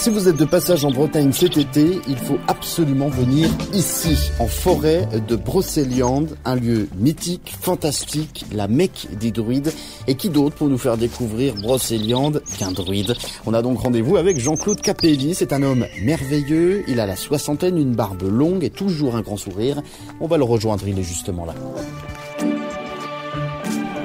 Si 0.00 0.08
vous 0.08 0.28
êtes 0.28 0.38
de 0.38 0.46
passage 0.46 0.86
en 0.86 0.90
Bretagne 0.90 1.30
cet 1.30 1.58
été, 1.58 2.00
il 2.08 2.16
faut 2.16 2.38
absolument 2.48 3.10
venir 3.10 3.50
ici, 3.74 4.16
en 4.38 4.46
forêt 4.46 5.06
de 5.28 5.36
Brocéliande, 5.36 6.38
un 6.46 6.54
lieu 6.54 6.88
mythique, 6.96 7.54
fantastique, 7.60 8.46
la 8.50 8.66
Mecque 8.66 9.08
des 9.20 9.30
druides. 9.30 9.70
Et 10.06 10.14
qui 10.14 10.30
d'autre 10.30 10.56
pour 10.56 10.68
nous 10.68 10.78
faire 10.78 10.96
découvrir 10.96 11.54
Brocéliande 11.54 12.42
qu'un 12.58 12.72
druide? 12.72 13.14
On 13.44 13.52
a 13.52 13.60
donc 13.60 13.80
rendez-vous 13.80 14.16
avec 14.16 14.40
Jean-Claude 14.40 14.80
Capelli. 14.80 15.34
C'est 15.34 15.52
un 15.52 15.62
homme 15.62 15.84
merveilleux. 16.02 16.82
Il 16.88 16.98
a 16.98 17.04
la 17.04 17.16
soixantaine, 17.16 17.76
une 17.76 17.94
barbe 17.94 18.22
longue 18.22 18.64
et 18.64 18.70
toujours 18.70 19.16
un 19.16 19.20
grand 19.20 19.36
sourire. 19.36 19.82
On 20.18 20.26
va 20.26 20.38
le 20.38 20.44
rejoindre, 20.44 20.88
il 20.88 20.98
est 20.98 21.02
justement 21.02 21.44
là. 21.44 21.54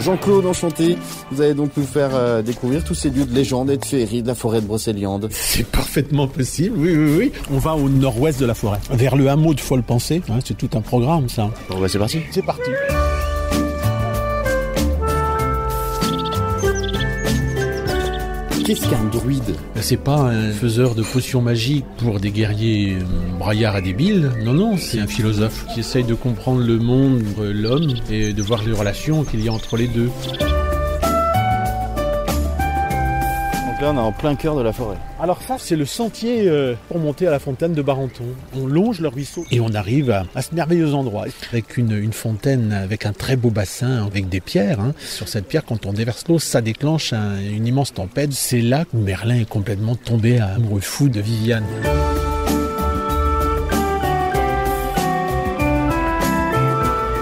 Jean-Claude, 0.05 0.45
enchanté. 0.45 0.97
Vous 1.31 1.41
allez 1.41 1.55
donc 1.55 1.71
nous 1.75 1.85
faire 1.85 2.11
euh, 2.13 2.43
découvrir 2.43 2.83
tous 2.83 2.93
ces 2.93 3.09
lieux 3.09 3.25
de 3.25 3.33
légende 3.33 3.71
et 3.71 3.77
de 3.77 3.83
féerie 3.83 4.21
de 4.21 4.27
la 4.27 4.35
forêt 4.35 4.61
de 4.61 4.67
Brocéliande. 4.67 5.29
C'est 5.31 5.65
parfaitement 5.65 6.27
possible, 6.27 6.77
oui, 6.77 6.95
oui, 6.95 7.15
oui. 7.17 7.31
On 7.51 7.57
va 7.57 7.75
au 7.75 7.89
nord-ouest 7.89 8.39
de 8.39 8.45
la 8.45 8.53
forêt, 8.53 8.79
vers 8.91 9.15
le 9.15 9.29
hameau 9.29 9.55
de 9.55 9.59
Folle-Pensée. 9.59 10.21
Hein, 10.29 10.37
c'est 10.45 10.57
tout 10.57 10.69
un 10.77 10.81
programme, 10.81 11.27
ça. 11.27 11.49
Bon, 11.69 11.79
bah, 11.79 11.87
c'est 11.89 11.97
parti. 11.97 12.19
C'est 12.29 12.45
parti. 12.45 12.69
Qu'est-ce 18.65 18.89
qu'un 18.89 19.03
druide? 19.11 19.55
C'est 19.75 20.03
pas 20.03 20.21
un 20.21 20.49
faiseur 20.49 20.95
de 20.95 21.03
potions 21.03 21.39
magiques 21.39 21.85
pour 21.97 22.19
des 22.19 22.31
guerriers 22.31 22.95
euh, 22.95 23.37
braillards 23.37 23.75
à 23.75 23.81
débiles. 23.81 24.31
Non, 24.43 24.53
non, 24.53 24.77
c'est 24.77 24.99
un 24.99 25.05
philosophe 25.05 25.67
qui 25.71 25.81
essaye 25.81 26.03
de 26.03 26.15
comprendre 26.15 26.61
le 26.61 26.79
monde, 26.79 27.21
euh, 27.39 27.53
l'homme, 27.53 27.93
et 28.09 28.33
de 28.33 28.41
voir 28.41 28.63
les 28.63 28.71
relations 28.71 29.23
qu'il 29.23 29.45
y 29.45 29.49
a 29.49 29.53
entre 29.53 29.77
les 29.77 29.87
deux. 29.87 30.09
On 33.87 33.95
est 33.95 33.99
en 33.99 34.11
plein 34.11 34.35
cœur 34.35 34.55
de 34.55 34.61
la 34.61 34.73
forêt. 34.73 34.97
Alors 35.19 35.41
ça, 35.41 35.57
c'est 35.59 35.75
le 35.75 35.85
sentier 35.85 36.47
euh, 36.49 36.73
pour 36.87 36.99
monter 36.99 37.27
à 37.27 37.31
la 37.31 37.39
fontaine 37.39 37.73
de 37.73 37.81
Barenton. 37.81 38.25
On 38.55 38.65
longe 38.67 38.99
le 38.99 39.07
ruisseau 39.07 39.45
et 39.51 39.59
on 39.59 39.73
arrive 39.73 40.11
à, 40.11 40.25
à 40.35 40.41
ce 40.41 40.53
merveilleux 40.55 40.93
endroit 40.93 41.25
avec 41.51 41.77
une, 41.77 41.91
une 41.91 42.13
fontaine 42.13 42.73
avec 42.73 43.05
un 43.05 43.13
très 43.13 43.35
beau 43.35 43.49
bassin 43.49 44.05
avec 44.05 44.29
des 44.29 44.39
pierres. 44.41 44.79
hein. 44.79 44.93
Sur 44.99 45.27
cette 45.27 45.47
pierre, 45.47 45.65
quand 45.65 45.85
on 45.85 45.93
déverse 45.93 46.23
l'eau, 46.27 46.39
ça 46.39 46.61
déclenche 46.61 47.13
un- 47.13 47.39
une 47.39 47.67
immense 47.67 47.93
tempête. 47.93 48.33
C'est 48.33 48.61
là 48.61 48.85
que 48.85 48.97
Merlin 48.97 49.39
est 49.41 49.49
complètement 49.49 49.95
tombé 49.95 50.39
amoureux 50.39 50.81
fou 50.81 51.09
de 51.09 51.21
Viviane. 51.21 51.63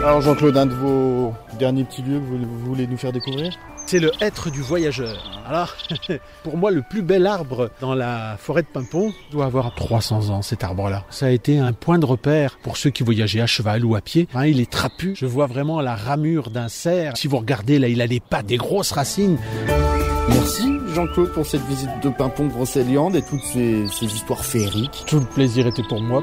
Alors 0.04 0.20
Jean-Claude, 0.20 0.58
un 0.58 0.66
de 0.66 0.74
vos 0.74 1.34
derniers 1.58 1.86
petits 1.86 2.02
lieux 2.02 2.20
que 2.20 2.26
vous, 2.26 2.38
vous 2.38 2.66
voulez 2.66 2.88
nous 2.88 2.98
faire 2.98 3.14
découvrir 3.14 3.58
C'est 3.86 4.00
le 4.00 4.12
hêtre 4.20 4.52
du 4.52 4.62
voyageur. 4.62 5.42
Alors, 5.48 5.78
pour 6.44 6.58
moi, 6.58 6.72
le 6.72 6.82
plus 6.82 7.02
bel 7.02 7.26
arbre 7.26 7.70
dans 7.80 7.96
la 7.96 8.36
forêt 8.38 8.64
de 8.64 8.68
Pimpon 8.68 9.14
doit 9.32 9.46
avoir 9.46 9.74
300 9.74 10.30
ans, 10.30 10.42
cet 10.42 10.66
arbre-là. 10.66 11.06
Ça 11.10 11.28
a 11.28 11.30
été 11.30 11.58
un 11.58 11.72
point 11.72 12.00
de 12.00 12.06
repère 12.06 12.58
pour 12.62 12.76
ceux 12.76 12.90
qui 12.90 13.04
voyageaient 13.04 13.40
à 13.40 13.48
cheval 13.48 13.86
ou 13.86 13.96
à 13.96 14.02
pied. 14.02 14.28
Hein, 14.36 14.46
il 14.46 14.60
est 14.60 14.70
trapu. 14.70 15.14
Je 15.16 15.26
vois 15.26 15.48
vraiment 15.48 15.80
la 15.80 15.96
ramure 15.96 16.50
d'un 16.50 16.68
cerf. 16.68 17.16
Si 17.16 17.30
vous 17.30 17.38
regardez, 17.38 17.80
là, 17.80 17.88
il 17.88 18.02
a 18.02 18.08
des 18.08 18.20
pattes, 18.20 18.48
des 18.48 18.58
grosses 18.58 18.92
racines. 18.92 19.38
Merci 20.28 20.70
Jean-Claude 20.94 21.32
pour 21.32 21.46
cette 21.46 21.66
visite 21.66 21.90
de 22.04 22.10
Pimpon 22.10 22.48
Brocéliande 22.48 23.16
et 23.16 23.22
toutes 23.22 23.44
ces, 23.44 23.88
ces 23.88 24.06
histoires 24.08 24.44
féeriques. 24.44 25.06
Tout 25.08 25.20
le 25.22 25.26
plaisir 25.26 25.66
était 25.66 25.84
pour 25.88 26.02
moi. 26.02 26.22